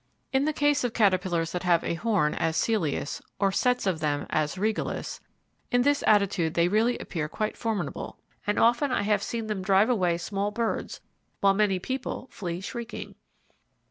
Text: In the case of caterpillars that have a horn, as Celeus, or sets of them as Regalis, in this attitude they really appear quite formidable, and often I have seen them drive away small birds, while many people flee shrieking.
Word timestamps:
In 0.33 0.45
the 0.45 0.51
case 0.51 0.83
of 0.83 0.95
caterpillars 0.95 1.51
that 1.51 1.61
have 1.61 1.83
a 1.83 1.93
horn, 1.93 2.33
as 2.33 2.57
Celeus, 2.57 3.21
or 3.37 3.51
sets 3.51 3.85
of 3.85 3.99
them 3.99 4.25
as 4.31 4.57
Regalis, 4.57 5.19
in 5.69 5.83
this 5.83 6.03
attitude 6.07 6.55
they 6.55 6.67
really 6.67 6.97
appear 6.97 7.29
quite 7.29 7.55
formidable, 7.55 8.17
and 8.47 8.57
often 8.57 8.89
I 8.91 9.03
have 9.03 9.21
seen 9.21 9.45
them 9.45 9.61
drive 9.61 9.91
away 9.91 10.17
small 10.17 10.49
birds, 10.49 11.01
while 11.39 11.53
many 11.53 11.77
people 11.77 12.29
flee 12.31 12.61
shrieking. 12.61 13.13